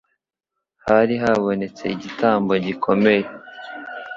[0.85, 3.25] Hari habonetse igitambo gikomeye.